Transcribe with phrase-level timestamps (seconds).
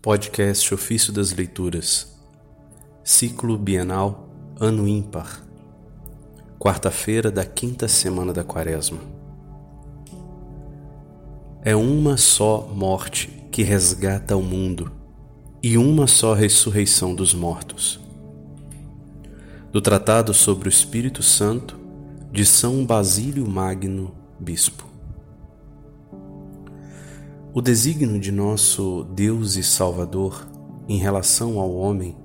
[0.00, 2.16] Podcast Ofício das Leituras,
[3.02, 4.28] Ciclo Bienal,
[4.58, 5.42] Ano Ímpar,
[6.56, 9.00] quarta-feira da quinta semana da Quaresma.
[11.64, 14.92] É uma só morte que resgata o mundo
[15.60, 17.98] e uma só ressurreição dos mortos.
[19.72, 21.76] Do Tratado sobre o Espírito Santo
[22.30, 24.87] de São Basílio Magno, Bispo.
[27.58, 30.46] O desígnio de nosso Deus e Salvador
[30.88, 32.16] em relação ao homem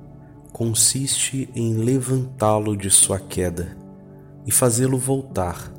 [0.51, 3.75] consiste em levantá-lo de sua queda
[4.45, 5.73] e fazê-lo voltar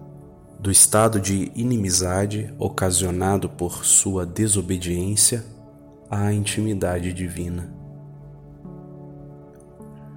[0.59, 5.45] do estado de inimizade ocasionado por sua desobediência
[6.11, 7.73] à intimidade divina.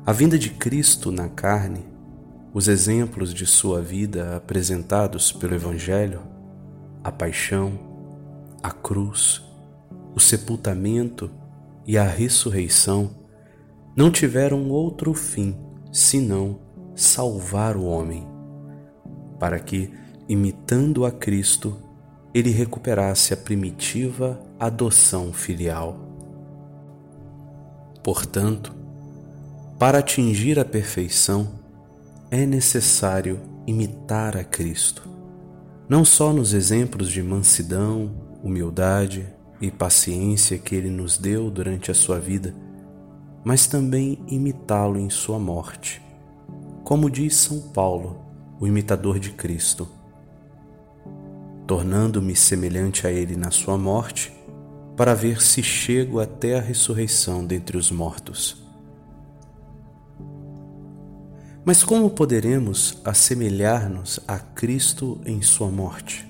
[0.04, 1.86] A vinda de Cristo na carne,
[2.52, 6.22] os exemplos de sua vida apresentados pelo Evangelho,
[7.04, 7.87] a paixão,
[8.62, 9.42] a cruz,
[10.16, 11.30] o sepultamento
[11.86, 13.12] e a ressurreição
[13.96, 15.56] não tiveram outro fim
[15.92, 16.60] senão
[16.96, 18.28] salvar o homem,
[19.40, 19.92] para que,
[20.28, 21.78] imitando a Cristo,
[22.34, 25.98] ele recuperasse a primitiva adoção filial.
[28.04, 28.76] Portanto,
[29.80, 31.60] para atingir a perfeição,
[32.30, 35.08] é necessário imitar a Cristo,
[35.88, 39.28] não só nos exemplos de mansidão, humildade
[39.60, 42.54] e paciência que ele nos deu durante a sua vida,
[43.44, 46.02] mas também imitá-lo em sua morte.
[46.84, 48.22] Como diz São Paulo,
[48.60, 49.88] o imitador de Cristo,
[51.66, 54.34] tornando-me semelhante a ele na sua morte,
[54.96, 58.66] para ver se chego até a ressurreição dentre os mortos.
[61.64, 66.27] Mas como poderemos assemelhar-nos a Cristo em sua morte?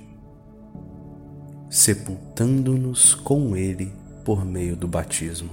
[1.78, 3.94] Sepultando-nos com Ele
[4.26, 5.52] por meio do batismo.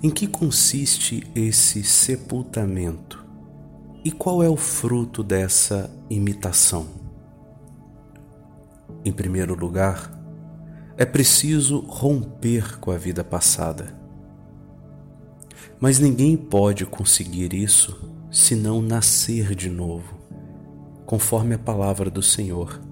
[0.00, 3.26] Em que consiste esse sepultamento
[4.04, 6.86] e qual é o fruto dessa imitação?
[9.04, 10.16] Em primeiro lugar,
[10.96, 13.92] é preciso romper com a vida passada.
[15.80, 20.14] Mas ninguém pode conseguir isso se não nascer de novo,
[21.04, 22.88] conforme a palavra do Senhor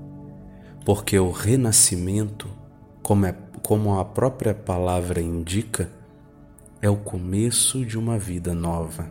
[0.88, 2.49] porque o renascimento,
[3.03, 5.93] como, é, como a própria palavra indica,
[6.81, 9.06] é o começo de uma vida nova.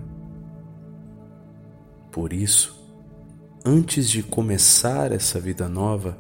[2.11, 2.75] Por isso,
[3.63, 6.17] antes de começar essa vida nova,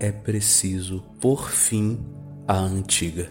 [0.00, 2.04] é preciso pôr fim
[2.48, 3.30] à antiga.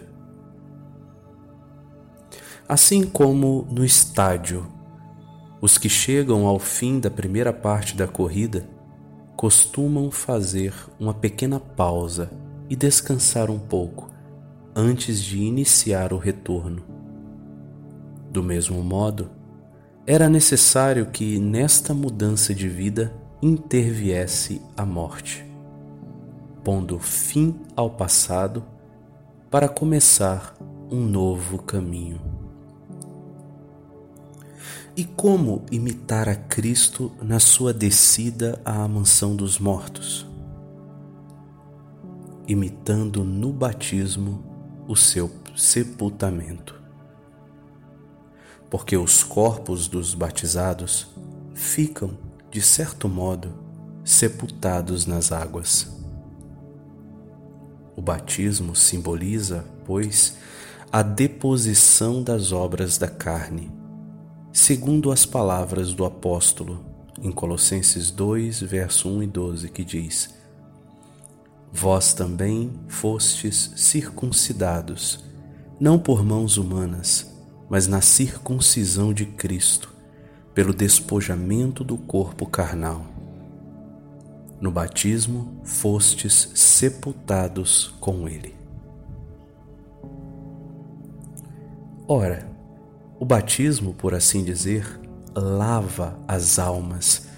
[2.66, 4.66] Assim como no estádio,
[5.60, 8.66] os que chegam ao fim da primeira parte da corrida
[9.42, 12.30] costumam fazer uma pequena pausa
[12.70, 14.08] e descansar um pouco
[14.72, 16.80] antes de iniciar o retorno.
[18.30, 19.32] Do mesmo modo,
[20.06, 25.44] era necessário que nesta mudança de vida interviesse a morte,
[26.62, 28.64] pondo fim ao passado
[29.50, 30.54] para começar
[30.88, 32.31] um novo caminho.
[34.94, 40.26] E como imitar a Cristo na sua descida à mansão dos mortos?
[42.46, 44.44] Imitando no batismo
[44.86, 46.78] o seu sepultamento.
[48.68, 51.06] Porque os corpos dos batizados
[51.54, 52.18] ficam,
[52.50, 53.50] de certo modo,
[54.04, 55.90] sepultados nas águas.
[57.96, 60.36] O batismo simboliza, pois,
[60.92, 63.81] a deposição das obras da carne
[64.52, 66.84] segundo as palavras do apóstolo
[67.20, 70.34] em Colossenses 2, verso 1 e 12, que diz:
[71.72, 75.24] Vós também fostes circuncidados,
[75.80, 77.32] não por mãos humanas,
[77.70, 79.90] mas na circuncisão de Cristo,
[80.54, 83.06] pelo despojamento do corpo carnal.
[84.60, 88.54] No batismo fostes sepultados com Ele.
[92.06, 92.51] Ora,
[93.22, 95.00] o batismo, por assim dizer,
[95.32, 97.28] lava as almas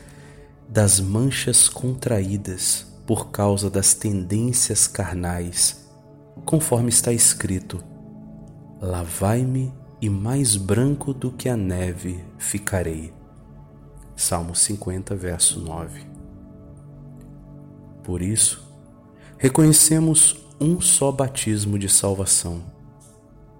[0.66, 5.86] das manchas contraídas por causa das tendências carnais,
[6.46, 7.84] conforme está escrito:
[8.80, 13.12] Lavai-me e mais branco do que a neve ficarei.
[14.16, 16.00] Salmo 50, verso 9.
[18.02, 18.66] Por isso,
[19.36, 22.72] reconhecemos um só batismo de salvação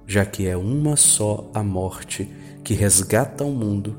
[0.06, 2.31] já que é uma só a morte
[2.62, 3.99] que resgata o mundo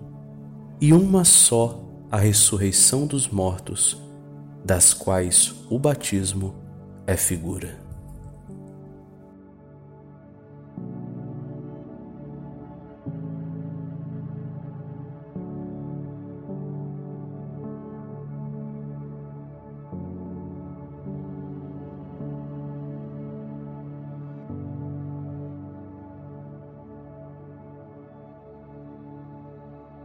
[0.80, 1.82] e uma só
[2.12, 3.98] a ressurreição dos mortos,
[4.64, 6.56] das quais o batismo
[7.06, 7.85] é figura.